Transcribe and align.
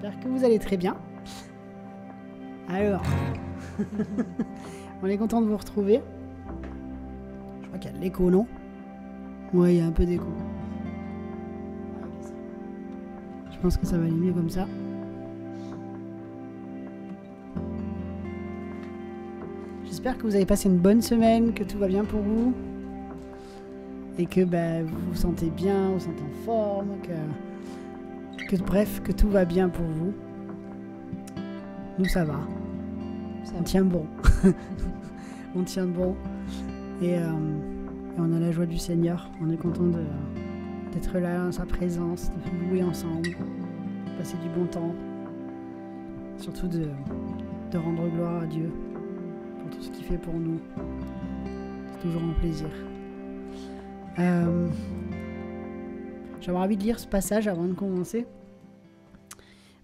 J'espère 0.00 0.20
que 0.20 0.28
vous 0.28 0.44
allez 0.44 0.60
très 0.60 0.76
bien. 0.76 0.96
Alors, 2.68 3.02
on 5.02 5.08
est 5.08 5.18
content 5.18 5.42
de 5.42 5.48
vous 5.48 5.56
retrouver. 5.56 6.00
Je 7.62 7.66
crois 7.66 7.78
qu'il 7.80 7.90
y 7.90 7.94
a 7.94 7.96
de 7.96 8.02
l'écho, 8.02 8.30
non? 8.30 8.46
Ouais, 9.52 9.74
il 9.74 9.78
y 9.78 9.80
a 9.80 9.86
un 9.86 9.90
peu 9.90 10.06
d'écho. 10.06 10.28
Je 13.50 13.58
pense 13.58 13.76
que 13.76 13.86
ça 13.86 13.98
va 13.98 14.04
aller 14.04 14.12
mieux 14.12 14.32
comme 14.32 14.50
ça. 14.50 14.68
J'espère 19.84 20.16
que 20.16 20.22
vous 20.22 20.36
avez 20.36 20.46
passé 20.46 20.68
une 20.68 20.78
bonne 20.78 21.02
semaine, 21.02 21.52
que 21.54 21.64
tout 21.64 21.78
va 21.78 21.88
bien 21.88 22.04
pour 22.04 22.20
vous. 22.20 22.54
Et 24.16 24.26
que 24.26 24.44
bah, 24.44 24.84
vous 24.84 25.10
vous 25.10 25.16
sentez 25.16 25.50
bien, 25.50 25.88
vous 25.88 25.94
vous 25.94 26.00
sentez 26.00 26.22
en 26.22 26.44
forme, 26.44 26.88
que, 27.02 27.14
que 28.48 28.56
bref, 28.56 29.02
que 29.02 29.12
tout 29.12 29.28
va 29.28 29.44
bien 29.44 29.68
pour 29.68 29.84
vous. 29.84 30.14
Nous, 31.98 32.06
ça 32.06 32.24
va. 32.24 32.40
On 33.58 33.62
tient 33.62 33.84
bon. 33.84 34.06
on 35.54 35.62
tient 35.62 35.86
bon. 35.86 36.16
Et, 37.02 37.18
euh, 37.18 37.20
et 38.16 38.20
on 38.20 38.32
a 38.32 38.40
la 38.40 38.50
joie 38.50 38.66
du 38.66 38.78
Seigneur. 38.78 39.30
On 39.42 39.50
est 39.50 39.56
content 39.58 39.84
d'être 40.92 41.18
là 41.18 41.44
dans 41.44 41.52
sa 41.52 41.66
présence, 41.66 42.30
de 42.30 42.68
louer 42.70 42.82
ensemble, 42.82 43.28
de 43.28 44.18
passer 44.18 44.36
du 44.38 44.48
bon 44.48 44.66
temps. 44.66 44.94
Surtout 46.38 46.68
de, 46.68 46.86
de 47.70 47.78
rendre 47.78 48.08
gloire 48.08 48.42
à 48.42 48.46
Dieu 48.46 48.72
pour 49.60 49.70
tout 49.70 49.82
ce 49.82 49.90
qu'il 49.90 50.04
fait 50.04 50.18
pour 50.18 50.34
nous. 50.34 50.58
C'est 51.92 52.00
toujours 52.00 52.22
un 52.22 52.40
plaisir. 52.40 52.68
Euh, 54.20 54.68
J'avais 56.40 56.58
envie 56.58 56.76
de 56.78 56.82
lire 56.82 56.98
ce 56.98 57.06
passage 57.06 57.46
avant 57.46 57.66
de 57.66 57.74
commencer. 57.74 58.26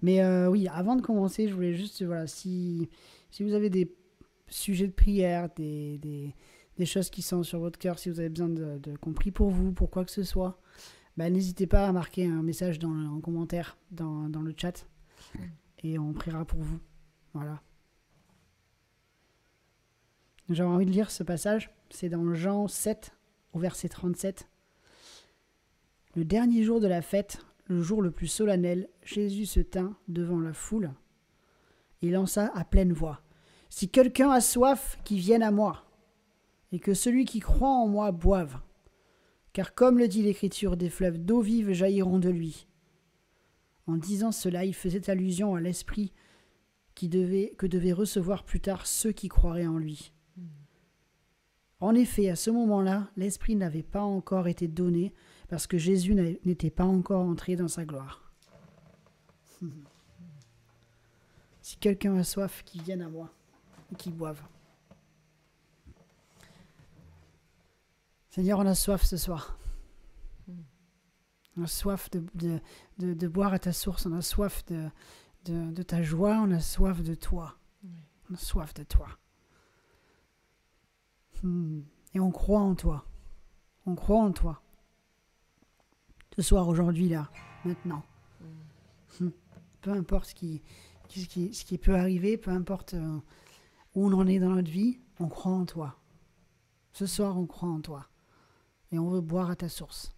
Mais 0.04 0.20
euh, 0.20 0.50
oui, 0.50 0.68
avant 0.68 0.96
de 0.96 1.00
commencer, 1.00 1.48
je 1.48 1.54
voulais 1.54 1.72
juste, 1.72 2.04
voilà, 2.04 2.26
si, 2.26 2.90
si 3.30 3.42
vous 3.42 3.54
avez 3.54 3.70
des 3.70 3.90
sujets 4.48 4.86
de 4.86 4.92
prière, 4.92 5.48
des, 5.56 5.98
des, 6.76 6.84
choses 6.84 7.08
qui 7.08 7.22
sont 7.22 7.42
sur 7.42 7.58
votre 7.58 7.78
cœur, 7.78 7.98
si 7.98 8.10
vous 8.10 8.20
avez 8.20 8.28
besoin 8.28 8.50
de, 8.50 8.76
de 8.76 8.98
compris 8.98 9.30
pour 9.30 9.48
vous, 9.48 9.72
pour 9.72 9.88
quoi 9.88 10.04
que 10.04 10.10
ce 10.10 10.22
soit, 10.22 10.60
bah, 11.16 11.30
n'hésitez 11.30 11.66
pas 11.66 11.88
à 11.88 11.92
marquer 11.92 12.26
un 12.26 12.42
message 12.42 12.78
dans 12.78 12.90
le, 12.90 13.06
en 13.06 13.20
commentaire 13.20 13.78
dans, 13.92 14.28
dans, 14.28 14.42
le 14.42 14.52
chat 14.54 14.86
et 15.82 15.98
on 15.98 16.12
priera 16.12 16.44
pour 16.44 16.60
vous. 16.60 16.80
Voilà. 17.32 17.62
J'avais 20.50 20.68
envie 20.68 20.84
de 20.84 20.90
lire 20.90 21.10
ce 21.10 21.22
passage, 21.22 21.70
c'est 21.88 22.10
dans 22.10 22.34
Jean 22.34 22.68
7 22.68 23.16
au 23.54 23.58
verset 23.58 23.88
37. 23.88 24.50
Le 26.14 26.26
dernier 26.26 26.62
jour 26.62 26.78
de 26.78 26.88
la 26.88 27.00
fête, 27.00 27.38
le 27.66 27.82
jour 27.82 28.02
le 28.02 28.10
plus 28.10 28.26
solennel, 28.26 28.88
Jésus 29.02 29.46
se 29.46 29.60
tint 29.60 29.96
devant 30.08 30.40
la 30.40 30.52
foule 30.52 30.92
et 32.02 32.10
lança 32.10 32.50
à 32.54 32.64
pleine 32.64 32.92
voix 32.92 33.22
Si 33.70 33.88
quelqu'un 33.88 34.30
a 34.30 34.40
soif, 34.40 34.98
qu'il 35.04 35.18
vienne 35.18 35.42
à 35.42 35.50
moi, 35.50 35.84
et 36.72 36.78
que 36.78 36.94
celui 36.94 37.24
qui 37.24 37.40
croit 37.40 37.68
en 37.68 37.88
moi 37.88 38.12
boive. 38.12 38.58
Car 39.52 39.74
comme 39.74 39.98
le 39.98 40.08
dit 40.08 40.22
l'Écriture, 40.22 40.76
des 40.76 40.90
fleuves 40.90 41.18
d'eau 41.18 41.40
vive 41.40 41.72
jailliront 41.72 42.18
de 42.18 42.30
lui. 42.30 42.66
En 43.86 43.96
disant 43.96 44.32
cela, 44.32 44.64
il 44.64 44.74
faisait 44.74 45.10
allusion 45.10 45.54
à 45.54 45.60
l'Esprit 45.60 46.12
que 46.94 47.66
devaient 47.66 47.92
recevoir 47.92 48.44
plus 48.44 48.60
tard 48.60 48.86
ceux 48.86 49.12
qui 49.12 49.28
croiraient 49.28 49.66
en 49.66 49.78
lui. 49.78 50.12
En 51.84 51.94
effet, 51.94 52.30
à 52.30 52.34
ce 52.34 52.48
moment-là, 52.48 53.10
l'Esprit 53.14 53.56
n'avait 53.56 53.82
pas 53.82 54.00
encore 54.00 54.48
été 54.48 54.68
donné 54.68 55.12
parce 55.50 55.66
que 55.66 55.76
Jésus 55.76 56.14
n'était 56.14 56.70
pas 56.70 56.86
encore 56.86 57.20
entré 57.20 57.56
dans 57.56 57.68
sa 57.68 57.84
gloire. 57.84 58.32
Si 61.60 61.78
quelqu'un 61.78 62.14
a 62.16 62.24
soif, 62.24 62.62
qu'il 62.62 62.82
vienne 62.82 63.00
à 63.00 63.08
moi 63.08 63.30
et 63.90 63.96
qu'il 63.96 64.12
boive. 64.12 64.42
Seigneur, 68.28 68.58
on 68.58 68.66
a 68.66 68.74
soif 68.74 69.02
ce 69.02 69.16
soir. 69.16 69.58
On 71.56 71.62
a 71.62 71.66
soif 71.66 72.10
de, 72.10 72.22
de, 72.34 72.60
de, 72.98 73.14
de 73.14 73.28
boire 73.28 73.54
à 73.54 73.58
ta 73.58 73.72
source, 73.72 74.04
on 74.04 74.12
a 74.12 74.20
soif 74.20 74.62
de, 74.66 74.90
de, 75.46 75.82
ta 75.82 76.02
joie, 76.02 76.38
on 76.42 76.50
a 76.50 76.60
soif 76.60 77.02
de 77.02 77.14
toi. 77.14 77.56
On 78.30 78.34
a 78.34 78.36
soif 78.36 78.74
de 78.74 78.84
toi. 78.84 79.08
Et 82.14 82.20
on 82.20 82.30
croit 82.30 82.60
en 82.60 82.74
toi. 82.74 83.04
On 83.86 83.94
croit 83.94 84.20
en 84.22 84.32
toi. 84.32 84.62
Ce 86.36 86.42
soir, 86.42 86.68
aujourd'hui, 86.68 87.08
là, 87.08 87.30
maintenant. 87.64 88.02
Hmm. 89.20 89.30
Peu 89.82 89.92
importe 89.92 90.26
ce 90.30 90.34
qui, 90.34 90.62
ce, 91.08 91.26
qui, 91.26 91.54
ce 91.54 91.64
qui 91.64 91.78
peut 91.78 91.94
arriver, 91.94 92.36
peu 92.36 92.50
importe 92.50 92.94
euh, 92.94 93.18
où 93.94 94.06
on 94.06 94.12
en 94.12 94.26
est 94.26 94.38
dans 94.38 94.50
notre 94.50 94.70
vie, 94.70 94.98
on 95.20 95.28
croit 95.28 95.52
en 95.52 95.66
toi. 95.66 95.96
Ce 96.92 97.06
soir, 97.06 97.38
on 97.38 97.46
croit 97.46 97.68
en 97.68 97.80
toi. 97.80 98.08
Et 98.90 98.98
on 98.98 99.10
veut 99.10 99.20
boire 99.20 99.50
à 99.50 99.56
ta 99.56 99.68
source. 99.68 100.14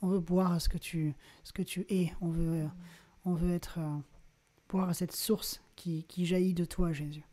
On 0.00 0.08
veut 0.08 0.20
boire 0.20 0.52
à 0.52 0.58
ce 0.58 0.68
que 0.68 0.78
tu, 0.78 1.14
ce 1.44 1.52
que 1.52 1.62
tu 1.62 1.86
es. 1.88 2.12
On 2.20 2.28
veut, 2.28 2.68
on 3.24 3.34
veut 3.34 3.52
être, 3.52 3.78
euh, 3.78 3.98
boire 4.68 4.88
à 4.88 4.94
cette 4.94 5.12
source 5.12 5.62
qui, 5.76 6.04
qui 6.04 6.26
jaillit 6.26 6.54
de 6.54 6.64
toi, 6.64 6.92
Jésus. 6.92 7.24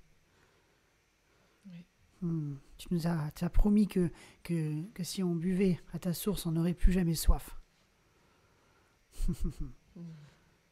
Hmm. 2.22 2.56
Tu 2.78 2.88
nous 2.91 3.07
as, 3.07 3.31
tu 3.31 3.46
as 3.46 3.50
promis 3.50 3.88
que, 3.88 4.12
que, 4.44 4.84
que, 4.91 5.03
si 5.03 5.24
on 5.24 5.35
buvait 5.35 5.80
à 5.94 6.00
ta 6.00 6.13
source, 6.13 6.46
on 6.46 6.52
n'aurait 6.52 6.74
plus 6.74 6.91
jamais 6.91 7.16
soif. 7.16 7.56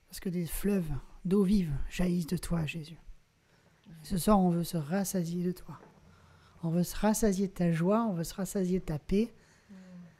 Parce 0.07 0.19
que 0.19 0.29
des 0.29 0.45
fleuves 0.45 0.91
d'eau 1.25 1.43
vive 1.43 1.73
jaillissent 1.89 2.27
de 2.27 2.37
toi, 2.37 2.65
Jésus. 2.65 2.99
Ce 4.03 4.17
soir, 4.17 4.39
on 4.39 4.49
veut 4.49 4.63
se 4.63 4.77
rassasier 4.77 5.43
de 5.43 5.51
toi. 5.51 5.79
On 6.63 6.69
veut 6.69 6.83
se 6.83 6.95
rassasier 6.95 7.47
de 7.47 7.53
ta 7.53 7.71
joie, 7.71 8.05
on 8.05 8.13
veut 8.13 8.23
se 8.23 8.33
rassasier 8.33 8.79
de 8.79 8.85
ta 8.85 8.99
paix. 8.99 9.33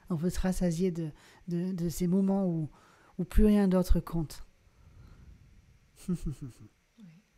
On 0.09 0.15
veut 0.15 0.29
se 0.29 0.39
rassasier 0.39 0.91
de, 0.91 1.11
de, 1.47 1.73
de 1.73 1.89
ces 1.89 2.07
moments 2.07 2.45
où, 2.47 2.69
où 3.17 3.25
plus 3.25 3.45
rien 3.45 3.67
d'autre 3.67 3.99
compte. 3.99 4.43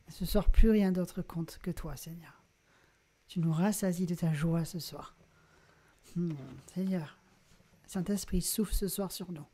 Ce 0.09 0.25
soir, 0.25 0.51
plus 0.51 0.69
rien 0.69 0.91
d'autre 0.91 1.21
compte 1.21 1.59
que 1.61 1.71
toi, 1.71 1.95
Seigneur. 1.95 2.38
Tu 3.29 3.39
nous 3.39 3.51
rassasies 3.51 4.07
de 4.07 4.15
ta 4.15 4.33
joie 4.33 4.65
ce 4.65 4.79
soir. 4.79 5.15
Hmm. 6.15 6.31
Seigneur, 6.73 7.19
Saint-Esprit, 7.85 8.41
souffle 8.41 8.73
ce 8.73 8.87
soir 8.87 9.11
sur 9.11 9.31
nous. 9.31 9.45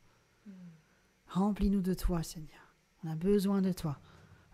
Remplis-nous 1.28 1.82
de 1.82 1.92
toi, 1.92 2.22
Seigneur. 2.22 2.74
On 3.04 3.10
a 3.10 3.14
besoin 3.14 3.60
de 3.60 3.72
toi. 3.72 3.98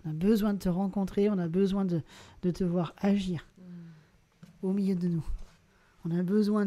On 0.05 0.11
a 0.11 0.13
besoin 0.13 0.55
de 0.55 0.59
te 0.59 0.69
rencontrer. 0.69 1.31
On 1.31 1.39
a 1.39 1.47
besoin 1.47 1.85
de, 1.85 2.03
de 2.43 2.51
te 2.51 2.65
voir 2.65 2.95
agir 2.99 3.47
au 4.61 4.73
milieu 4.73 4.97
de 4.97 5.07
nous. 5.07 5.25
On 6.05 6.11
a 6.11 6.25
besoin 6.25 6.67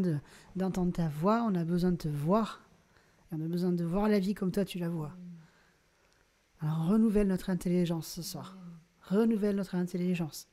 d'entendre 0.56 0.94
ta 0.94 1.10
voix. 1.10 1.44
On 1.44 1.56
a 1.56 1.66
besoin 1.66 1.92
de 1.92 1.98
te 1.98 2.08
voir. 2.08 2.62
On 3.34 3.42
a 3.42 3.48
besoin 3.50 3.74
de 3.74 3.84
voir 3.84 4.08
la 4.08 4.20
vie 4.20 4.34
comme 4.34 4.52
toi 4.52 4.64
tu 4.64 4.80
la 4.80 4.88
vois. 4.88 5.12
Alors 6.62 6.88
renouvelle 6.88 7.28
notre 7.28 7.50
intelligence 7.50 8.08
ce 8.08 8.22
soir. 8.22 8.58
Renouvelle 9.02 9.58
notre 9.58 9.76
intelligence. 9.76 10.48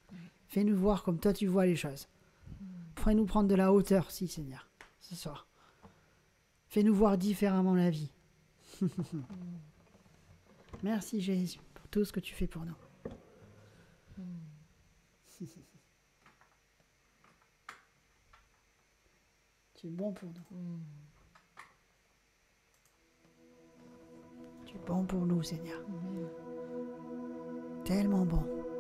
Fais-nous 0.52 0.76
voir 0.76 1.02
comme 1.02 1.18
toi 1.18 1.32
tu 1.32 1.46
vois 1.46 1.64
les 1.64 1.76
choses. 1.76 2.08
Fais-nous 2.96 3.24
prendre 3.24 3.48
de 3.48 3.54
la 3.54 3.72
hauteur, 3.72 4.10
si 4.10 4.28
Seigneur, 4.28 4.68
ce 5.00 5.16
soir. 5.16 5.48
Fais-nous 6.68 6.94
voir 6.94 7.16
différemment 7.16 7.74
la 7.74 7.88
vie. 7.88 8.12
Merci 10.82 11.22
Jésus 11.22 11.58
pour 11.72 11.88
tout 11.88 12.04
ce 12.04 12.12
que 12.12 12.20
tu 12.20 12.34
fais 12.34 12.46
pour 12.46 12.66
nous. 12.66 12.76
tu 19.74 19.86
es 19.86 19.90
bon 19.90 20.12
pour 20.12 20.28
nous. 20.28 20.80
Tu 24.66 24.76
es 24.76 24.80
bon 24.86 25.06
pour 25.06 25.24
nous, 25.24 25.42
Seigneur. 25.42 25.80
Tellement 27.86 28.26
bon. 28.26 28.71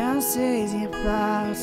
Et 0.00 0.02
tu 0.02 0.06
viens 0.06 0.20
saisir 0.20 0.90
par 1.04 1.54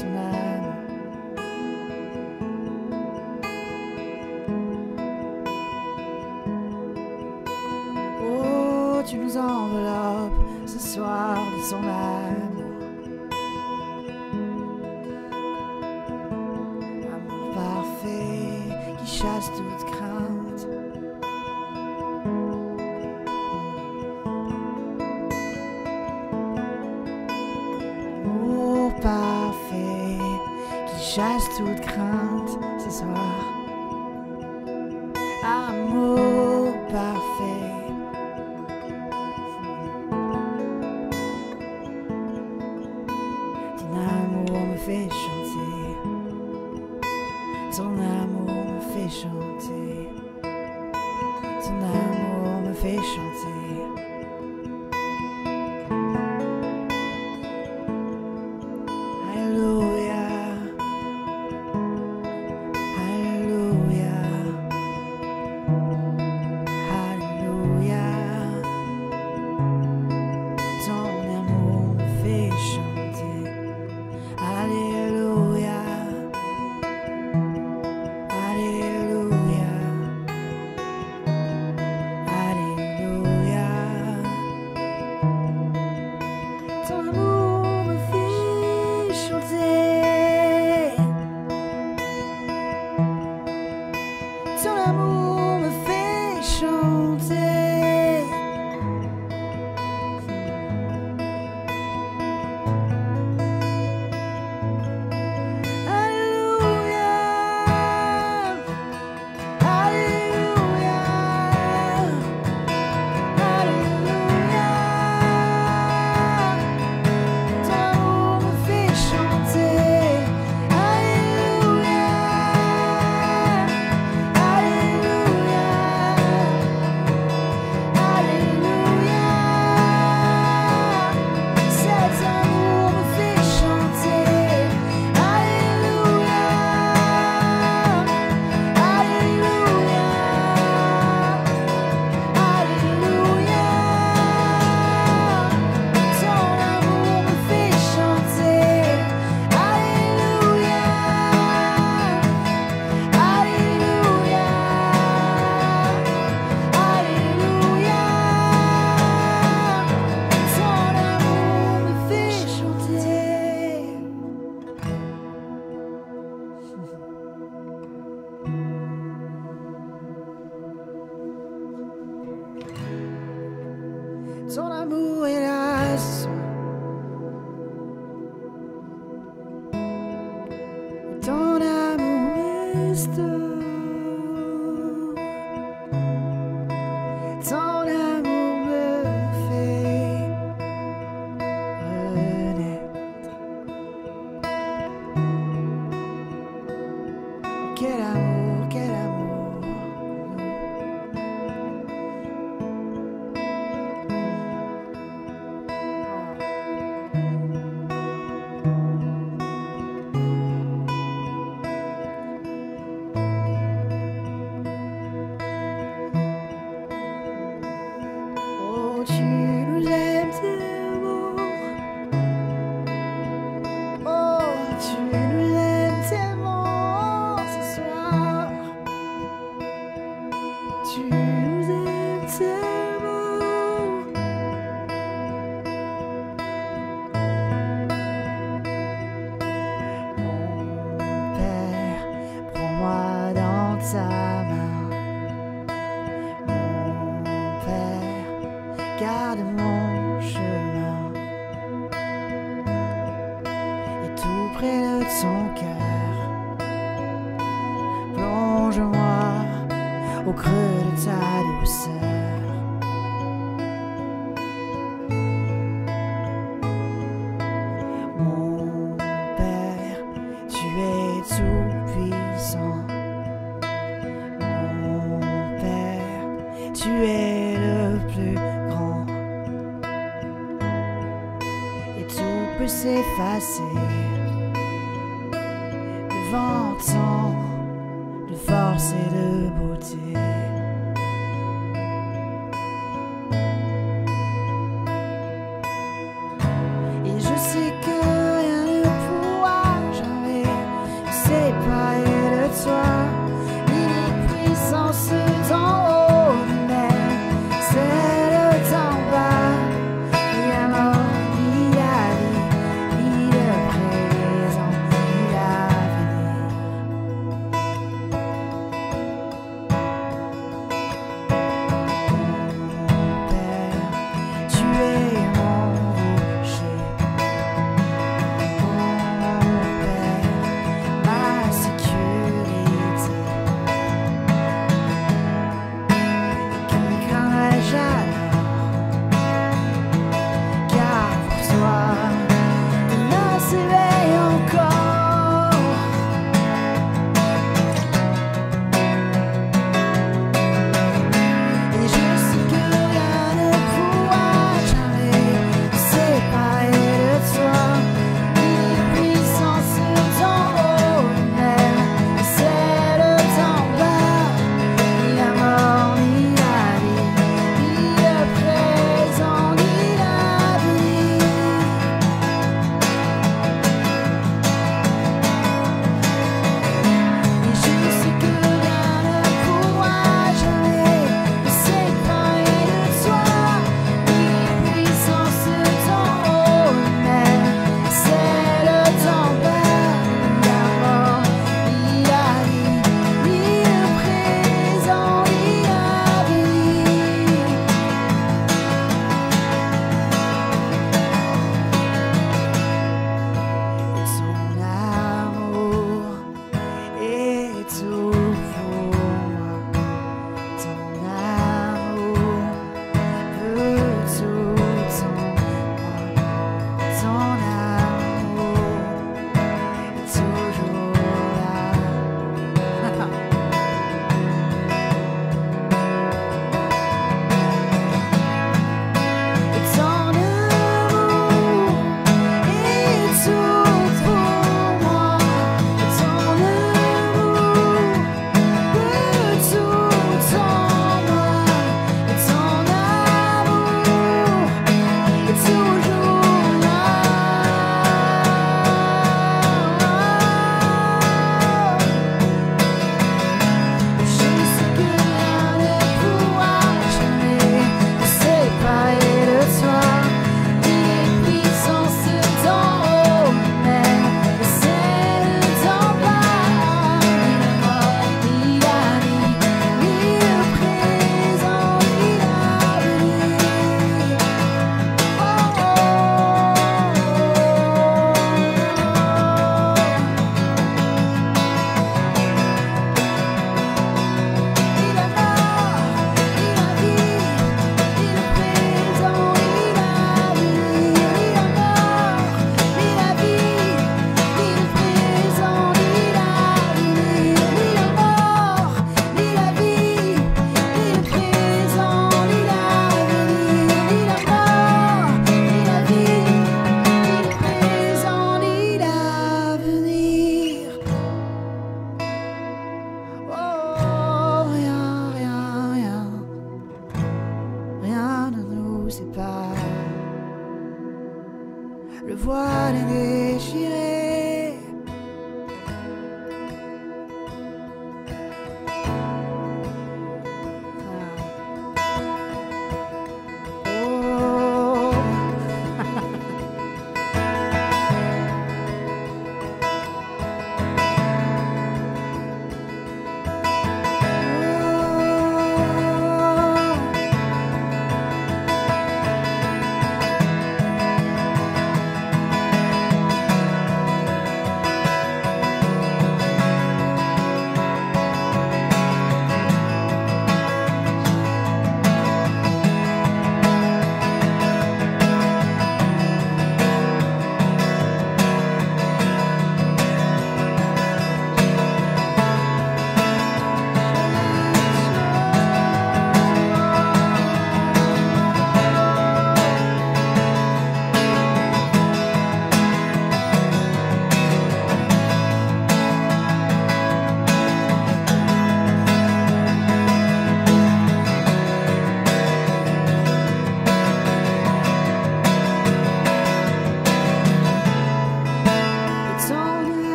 say 283.48 283.97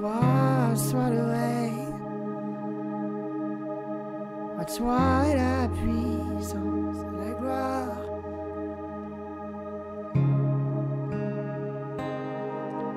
What's 0.00 0.94
wide 0.94 1.12
awake 1.12 2.00
What's 4.56 4.80
wide 4.80 5.36
la 5.36 5.68
puissance 5.68 7.00
de 7.04 7.16
la 7.18 7.32
gloire. 7.38 8.00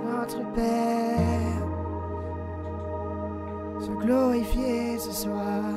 Notre 0.05 0.43
Père 0.53 1.67
se 3.81 3.91
glorifier 4.05 4.97
ce 4.97 5.11
soir. 5.11 5.72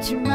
Oh, 0.00 0.08
tu 0.08 0.29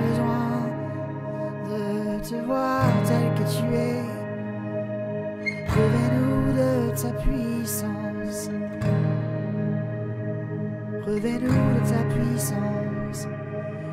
besoin 0.00 0.52
de 1.68 1.82
te 2.28 2.36
voir 2.46 2.84
tel 3.06 3.26
que 3.34 3.44
tu 3.54 3.64
es. 3.74 4.02
Revêt-nous 5.68 6.52
de 6.60 6.70
ta 7.00 7.10
puissance. 7.22 8.50
Revêt-nous 11.06 11.64
de 11.74 11.80
ta 11.90 12.02
puissance 12.14 13.20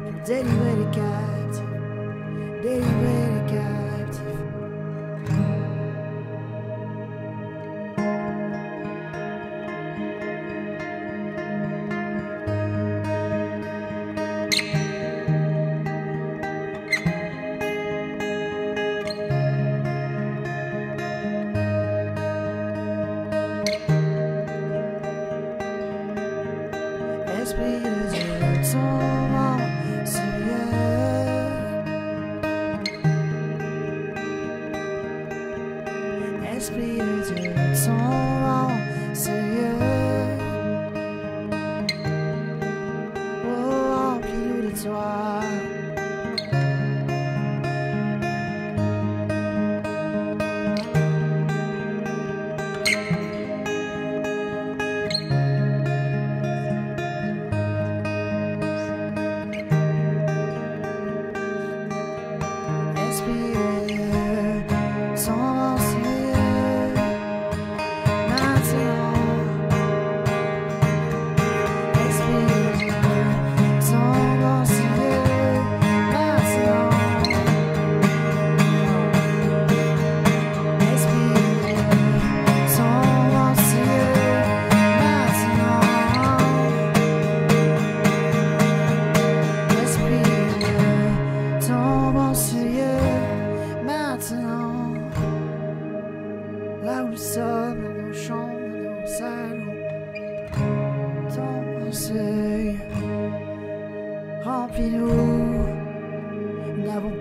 pour 0.03 0.13
délivrer 0.25 0.75
les 0.79 0.91
cartes, 0.91 1.63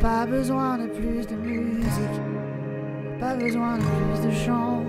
Pas 0.01 0.27
besoin 0.27 0.79
de 0.79 0.87
plus 0.87 1.27
de 1.27 1.35
musique, 1.35 2.21
pas 3.19 3.35
besoin 3.35 3.79
de 3.79 3.83
plus 3.83 4.29
de 4.29 4.31
chant. 4.33 4.85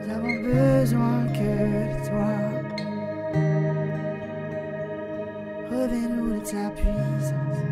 Nous 0.00 0.10
avons 0.14 0.42
besoin 0.42 1.26
que 1.32 1.40
de 1.40 2.08
toi. 2.08 2.30
Revais-nous 5.70 6.34
de 6.34 6.38
ta 6.38 6.70
puissance. 6.70 7.69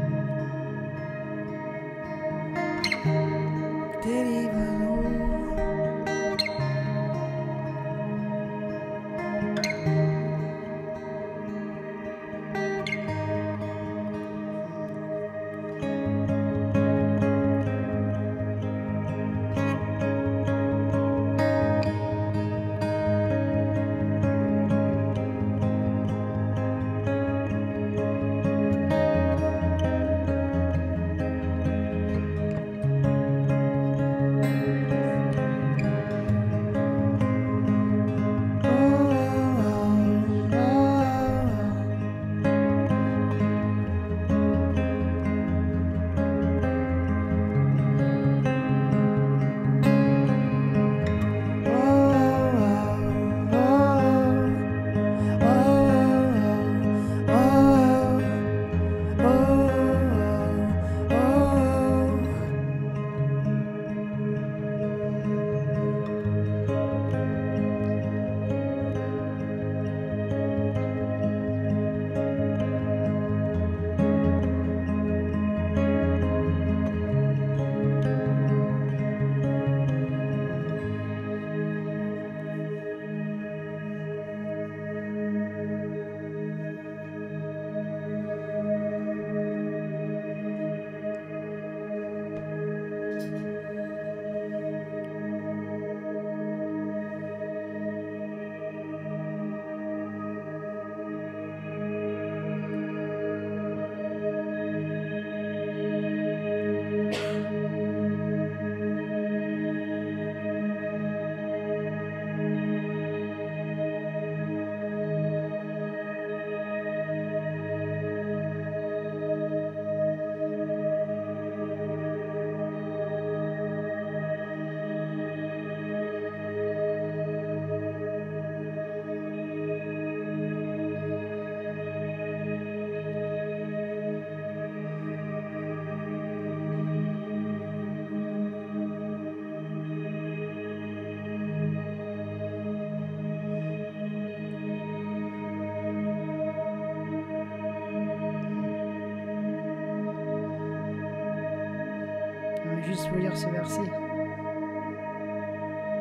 Ce 153.38 153.48
verset. 153.50 153.88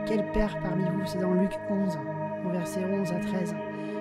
Quel 0.07 0.23
père 0.31 0.57
parmi 0.63 0.85
vous, 0.85 1.05
c'est 1.05 1.19
dans 1.19 1.33
Luc 1.33 1.51
11, 1.69 1.99
au 2.47 2.49
verset 2.49 2.79
11 2.83 3.11
à 3.11 3.19
13. 3.19 3.55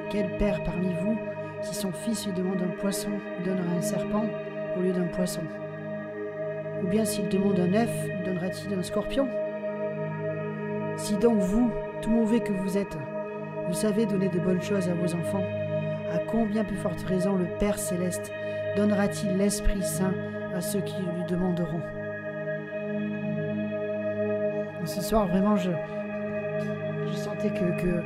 Quel 0.09 0.39
père 0.39 0.63
parmi 0.65 0.95
vous, 1.03 1.19
si 1.61 1.75
son 1.75 1.93
fils 1.93 2.27
lui 2.27 2.33
demande 2.33 2.63
un 2.63 2.81
poisson, 2.81 3.11
donnera 3.45 3.77
un 3.77 3.83
serpent 3.83 4.25
au 4.79 4.81
lieu 4.81 4.93
d'un 4.93 5.09
poisson? 5.09 5.43
Ou 6.83 6.87
bien 6.87 7.05
s'il 7.05 7.29
demande 7.29 7.61
un 7.61 7.75
œuf, 7.75 7.91
donnera-t-il 8.25 8.73
un 8.73 8.83
scorpion? 8.83 9.29
Si 10.97 11.17
donc 11.17 11.39
vous, 11.39 11.71
tout 12.01 12.11
mauvais 12.11 12.41
que 12.41 12.53
vous 12.53 12.79
êtes, 12.79 12.97
vous 13.67 13.75
savez 13.75 14.07
donner 14.07 14.29
de 14.29 14.39
bonnes 14.39 14.63
choses 14.63 14.89
à 14.89 14.95
vos 14.95 15.15
enfants, 15.15 15.45
à 16.11 16.19
combien 16.31 16.65
plus 16.65 16.77
forte 16.77 17.03
raison 17.03 17.37
le 17.37 17.47
Père 17.59 17.79
céleste 17.79 18.33
donnera-t-il 18.77 19.37
l'Esprit 19.37 19.83
Saint 19.83 20.15
à 20.55 20.63
ceux 20.63 20.81
qui 20.81 20.97
lui 20.97 21.25
demanderont? 21.29 21.83
Ce 24.87 25.03
soir, 25.03 25.27
vraiment, 25.27 25.57
je, 25.57 25.71
sentais 27.13 27.51
que, 27.51 27.77
que, 27.81 28.03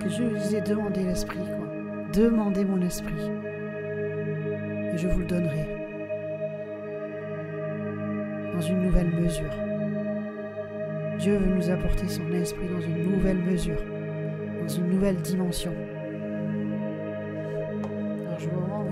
que, 0.00 0.08
je 0.08 0.24
vous 0.24 0.54
ai 0.56 0.60
demandé 0.60 1.04
l'Esprit. 1.04 1.38
quoi. 1.38 1.68
Demandez 2.12 2.64
mon 2.64 2.82
Esprit. 2.82 3.30
Et 4.92 4.98
je 4.98 5.06
vous 5.06 5.20
le 5.20 5.24
donnerai. 5.24 5.68
Dans 8.54 8.60
une 8.60 8.82
nouvelle 8.82 9.10
mesure. 9.10 9.54
Dieu 11.20 11.36
veut 11.36 11.54
nous 11.54 11.70
apporter 11.70 12.08
son 12.08 12.32
Esprit 12.32 12.66
dans 12.68 12.80
une 12.80 13.08
nouvelle 13.08 13.38
mesure. 13.38 13.80
Dans 14.60 14.68
une 14.68 14.90
nouvelle 14.90 15.16
dimension. 15.16 15.72
Alors 18.26 18.40
je 18.40 18.48
vraiment, 18.48 18.84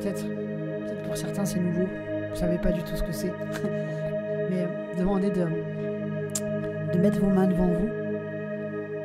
peut-être, 0.00 0.26
peut-être 0.26 1.02
pour 1.02 1.16
certains 1.16 1.46
c'est 1.46 1.60
nouveau. 1.60 1.88
Vous 2.30 2.36
savez 2.36 2.58
pas 2.58 2.72
du 2.72 2.82
tout 2.82 2.94
ce 2.94 3.02
que 3.02 3.12
c'est. 3.12 3.32
Demandez 5.04 5.28
de, 5.28 5.44
de 6.94 6.98
mettre 6.98 7.20
vos 7.20 7.28
mains 7.28 7.46
devant 7.46 7.66
vous 7.66 7.88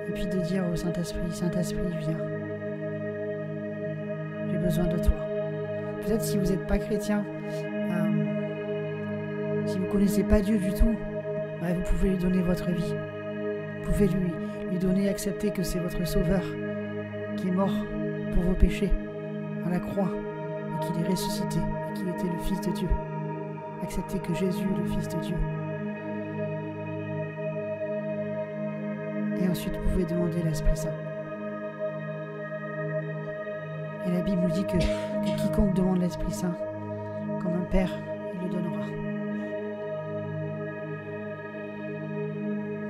et 0.08 0.12
puis 0.14 0.28
de 0.28 0.40
dire 0.40 0.64
au 0.72 0.76
Saint-Esprit, 0.78 1.30
Saint-Esprit, 1.30 1.82
viens. 2.00 2.18
J'ai 4.50 4.58
besoin 4.60 4.86
de 4.86 4.98
toi. 4.98 5.18
Peut-être 6.02 6.22
si 6.22 6.38
vous 6.38 6.46
n'êtes 6.46 6.66
pas 6.68 6.78
chrétien, 6.78 7.26
euh, 7.52 8.24
si 9.66 9.78
vous 9.78 9.88
ne 9.88 9.92
connaissez 9.92 10.24
pas 10.24 10.40
Dieu 10.40 10.58
du 10.58 10.72
tout, 10.72 10.96
vous 11.62 11.82
pouvez 11.90 12.12
lui 12.12 12.18
donner 12.18 12.44
votre 12.44 12.72
vie. 12.72 12.96
Vous 13.82 13.92
pouvez 13.92 14.08
lui, 14.08 14.32
lui 14.72 14.80
donner, 14.80 15.10
accepter 15.10 15.52
que 15.52 15.64
c'est 15.64 15.80
votre 15.80 16.08
Sauveur 16.08 16.44
qui 17.36 17.50
est 17.50 17.52
mort 17.52 17.76
pour 18.34 18.44
vos 18.44 18.54
péchés 18.54 18.94
à 19.68 19.70
la 19.70 19.82
croix 19.82 20.12
et 20.14 20.86
qu'il 20.86 21.04
est 21.04 21.10
ressuscité 21.10 21.60
et 21.60 21.94
qu'il 21.94 22.08
était 22.08 22.24
le 22.24 22.40
Fils 22.46 22.62
de 22.62 22.72
Dieu. 22.72 22.88
Acceptez 23.84 24.20
que 24.20 24.34
Jésus 24.34 24.64
est 24.64 24.78
le 24.78 24.86
Fils 24.86 25.10
de 25.10 25.20
Dieu. 25.20 25.36
Ensuite, 29.50 29.76
vous 29.76 29.90
pouvez 29.90 30.06
demander 30.06 30.42
l'Esprit 30.44 30.78
Saint. 30.78 30.94
Et 34.06 34.12
la 34.12 34.22
Bible 34.22 34.42
nous 34.42 34.52
dit 34.52 34.64
que, 34.64 34.78
que 34.78 35.42
quiconque 35.42 35.74
demande 35.74 36.00
l'Esprit 36.00 36.32
Saint, 36.32 36.56
comme 37.42 37.54
un 37.54 37.66
Père, 37.72 37.92
il 38.36 38.42
le 38.44 38.50
donnera. 38.50 38.86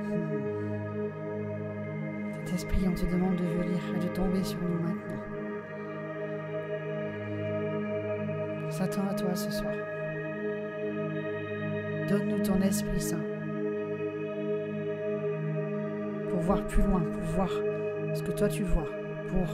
Hmm. 0.08 0.30
Cet 2.32 2.54
esprit, 2.54 2.86
on 2.88 2.94
te 2.94 3.06
demande 3.06 3.36
de 3.36 3.44
venir 3.44 3.80
et 3.96 4.04
de 4.04 4.08
tomber 4.14 4.44
sur 4.44 4.60
nous 4.60 4.80
maintenant. 4.82 5.20
S'attend 8.70 9.08
à 9.10 9.14
toi 9.14 9.34
ce 9.34 9.50
soir. 9.50 9.72
Donne-nous 12.08 12.42
ton 12.42 12.60
Esprit 12.60 13.00
Saint 13.00 13.29
plus 16.58 16.82
loin, 16.82 17.00
pour 17.00 17.22
voir 17.22 17.50
ce 18.14 18.22
que 18.22 18.32
toi 18.32 18.48
tu 18.48 18.64
vois, 18.64 18.86
pour, 19.28 19.46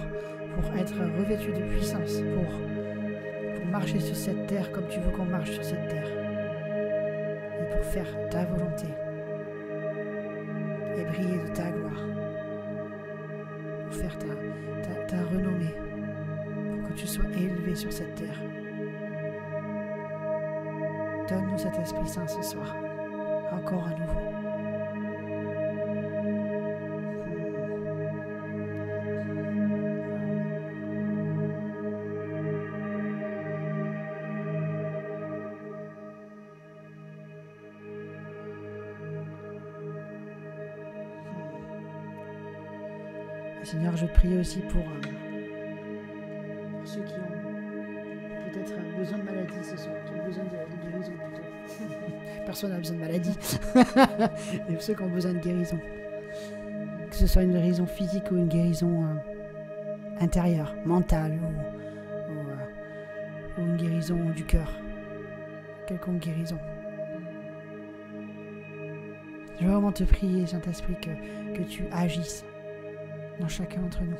pour 0.55 0.77
être 0.77 0.95
revêtu 1.19 1.53
de 1.53 1.63
puissance, 1.69 2.21
pour, 2.35 3.55
pour 3.55 3.67
marcher 3.67 4.01
sur 4.01 4.17
cette 4.17 4.47
terre 4.47 4.73
comme 4.73 4.89
tu 4.89 5.01
veux 5.01 5.11
qu'on 5.11 5.25
marche 5.25 5.51
sur 5.51 5.65
cette 5.65 5.89
terre. 5.89 6.09
Et 7.61 7.75
pour 7.75 7.85
faire 7.85 8.29
ta 8.31 8.45
volonté 8.47 8.87
et 10.97 11.05
briller 11.05 11.39
de 11.39 11.49
ta 11.55 11.71
gloire, 11.71 12.03
pour 13.85 13.95
faire 13.95 14.19
ta, 14.19 14.27
ta, 14.83 14.95
ta 15.07 15.25
renommée, 15.25 15.75
pour 16.71 16.89
que 16.89 16.95
tu 16.95 17.07
sois 17.07 17.25
élevé 17.37 17.75
sur 17.75 17.93
cette 17.93 18.15
terre. 18.15 18.41
Donne-nous 21.29 21.59
cet 21.59 21.79
Esprit 21.79 22.09
Saint 22.09 22.27
ce 22.27 22.43
soir, 22.43 22.75
encore 23.53 23.87
à 23.89 23.99
nouveau. 23.99 24.26
Seigneur, 44.21 44.43
je 44.43 44.51
te 44.53 44.61
prie 44.61 44.61
aussi 44.61 44.61
pour, 44.61 44.83
euh, 44.83 45.01
pour 46.71 46.87
ceux 46.87 47.03
qui 47.03 47.15
ont 47.15 48.53
peut-être 48.53 48.73
euh, 48.73 48.99
besoin 48.99 49.19
de 49.19 49.23
maladie 49.23 49.55
ce 49.63 49.77
soir, 49.77 49.95
qui 50.05 50.13
ont 50.21 50.25
besoin 50.25 50.45
de, 50.45 50.91
guérison 50.91 51.13
plutôt. 51.13 51.43
Personne 52.47 52.71
n'a 52.71 52.79
besoin 52.79 52.97
de 52.97 53.01
maladie. 53.01 53.37
Et 54.69 54.79
ceux 54.79 54.95
qui 54.95 55.03
ont 55.03 55.09
besoin 55.11 55.33
de 55.33 55.39
guérison. 55.39 55.79
Que 57.11 57.17
ce 57.17 57.27
soit 57.27 57.43
une 57.43 57.53
guérison 57.53 57.87
physique 57.87 58.31
ou 58.31 58.37
une 58.37 58.49
guérison 58.49 59.05
euh, 59.05 60.21
intérieure, 60.21 60.75
mentale 60.85 61.39
ou 63.59 63.63
une 63.63 63.77
guérison 63.77 64.19
du 64.35 64.45
cœur. 64.45 64.71
Quelconque 65.87 66.19
guérison. 66.19 66.59
Je 69.59 69.65
veux 69.65 69.73
vraiment 69.73 69.93
te 69.93 70.05
prier, 70.05 70.47
Saint-Esprit, 70.47 70.97
que, 71.01 71.57
que 71.57 71.63
tu 71.63 71.85
agisses 71.91 72.45
dans 73.41 73.49
chacun 73.49 73.81
d'entre 73.81 74.03
nous. 74.03 74.17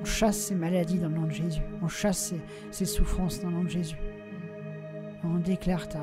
On 0.00 0.04
chasse 0.04 0.36
ces 0.36 0.54
maladies 0.54 0.98
dans 0.98 1.08
le 1.08 1.14
nom 1.14 1.26
de 1.26 1.32
Jésus. 1.32 1.62
On 1.82 1.88
chasse 1.88 2.18
ces, 2.18 2.40
ces 2.70 2.84
souffrances 2.84 3.40
dans 3.40 3.48
le 3.48 3.56
nom 3.56 3.64
de 3.64 3.70
Jésus. 3.70 3.96
On 5.24 5.38
déclare 5.38 5.88
ta, 5.88 6.00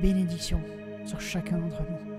bénédiction 0.00 0.60
sur 1.04 1.20
chacun 1.20 1.58
d'entre 1.58 1.82
nous. 1.82 2.12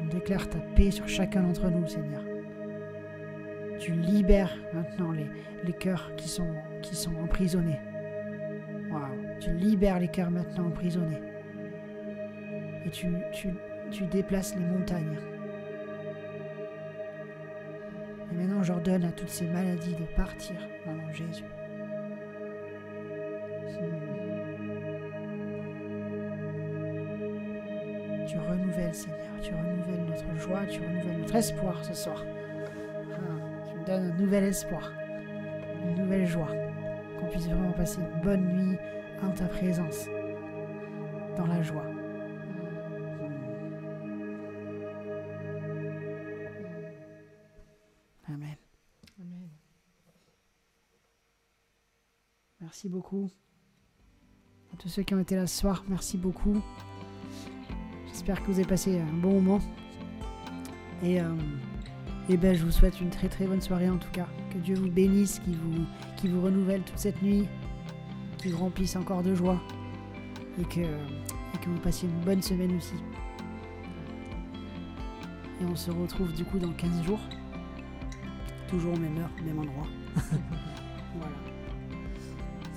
On 0.00 0.06
déclare 0.06 0.48
ta 0.48 0.58
paix 0.58 0.90
sur 0.90 1.08
chacun 1.08 1.42
d'entre 1.42 1.68
nous, 1.70 1.86
Seigneur. 1.86 2.22
Tu 3.80 3.92
libères 3.92 4.54
maintenant 4.72 5.12
les, 5.12 5.72
cœurs 5.72 6.14
qui 6.16 6.28
sont, 6.28 6.46
emprisonnés. 7.22 7.80
Waouh. 8.90 9.02
Tu 9.40 9.50
libères 9.54 9.98
les 9.98 10.08
cœurs 10.08 10.30
maintenant 10.30 10.66
emprisonnés. 10.66 11.20
Et 12.86 12.90
tu 12.90 14.04
déplaces 14.12 14.54
les 14.54 14.64
montagnes. 14.64 15.18
J'ordonne 18.64 19.04
à 19.04 19.12
toutes 19.12 19.28
ces 19.28 19.46
maladies 19.46 19.94
de 19.94 20.04
partir 20.16 20.56
dans 20.86 21.12
Jésus. 21.12 21.44
Tu 28.26 28.38
renouvelles, 28.38 28.94
Seigneur. 28.94 29.18
Tu 29.42 29.52
renouvelles 29.52 30.06
notre 30.08 30.40
joie. 30.40 30.60
Tu 30.66 30.80
renouvelles 30.80 31.20
notre 31.20 31.34
espoir 31.36 31.84
ce 31.84 31.92
soir. 31.94 32.24
Ah, 33.12 33.16
tu 33.70 33.78
me 33.78 33.84
donnes 33.84 34.12
un 34.12 34.20
nouvel 34.20 34.44
espoir. 34.44 34.92
Une 35.84 36.02
nouvelle 36.02 36.26
joie. 36.26 36.48
Qu'on 37.20 37.26
puisse 37.26 37.46
vraiment 37.46 37.72
passer 37.72 38.00
une 38.00 38.20
bonne 38.22 38.44
nuit 38.44 38.78
en 39.22 39.30
ta 39.30 39.44
présence. 39.44 40.08
Dans 41.36 41.46
la 41.46 41.62
joie. 41.62 41.93
Beaucoup. 53.04 53.30
À 54.72 54.76
tous 54.78 54.88
ceux 54.88 55.02
qui 55.02 55.14
ont 55.14 55.20
été 55.20 55.36
là 55.36 55.46
ce 55.46 55.60
soir, 55.60 55.84
merci 55.88 56.16
beaucoup. 56.16 56.60
J'espère 58.08 58.42
que 58.42 58.46
vous 58.46 58.58
avez 58.58 58.66
passé 58.66 58.98
un 58.98 59.12
bon 59.12 59.40
moment. 59.40 59.60
Et, 61.02 61.20
euh, 61.20 61.34
et 62.28 62.36
ben, 62.36 62.54
je 62.56 62.64
vous 62.64 62.70
souhaite 62.70 63.00
une 63.00 63.10
très 63.10 63.28
très 63.28 63.46
bonne 63.46 63.60
soirée 63.60 63.90
en 63.90 63.98
tout 63.98 64.10
cas. 64.10 64.26
Que 64.50 64.58
Dieu 64.58 64.76
vous 64.76 64.88
bénisse, 64.88 65.40
qu'il 65.40 65.56
vous, 65.56 66.36
vous 66.36 66.42
renouvelle 66.42 66.82
toute 66.82 66.98
cette 66.98 67.20
nuit, 67.22 67.46
qu'il 68.38 68.52
vous 68.52 68.64
remplisse 68.64 68.96
encore 68.96 69.22
de 69.22 69.34
joie. 69.34 69.60
Et 70.58 70.64
que, 70.64 70.80
et 70.80 71.58
que 71.60 71.68
vous 71.68 71.80
passiez 71.80 72.08
une 72.08 72.24
bonne 72.24 72.42
semaine 72.42 72.76
aussi. 72.76 72.94
Et 75.60 75.64
on 75.64 75.76
se 75.76 75.90
retrouve 75.90 76.32
du 76.32 76.44
coup 76.44 76.58
dans 76.58 76.72
15 76.72 77.02
jours. 77.02 77.20
Toujours 78.68 78.96
même 78.96 79.18
heure, 79.18 79.30
même 79.44 79.58
endroit. 79.58 79.86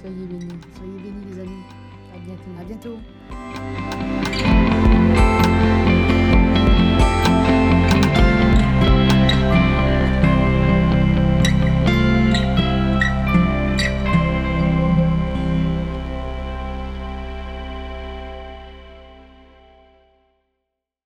Soyez 0.02 0.26
bénis. 0.26 0.60
Soyez 0.76 1.00
bénis 1.00 1.26
les 1.32 1.42
amis. 1.42 1.64
À 2.14 2.20
bientôt. 2.20 2.52
À 2.60 2.64
bientôt. 2.64 4.17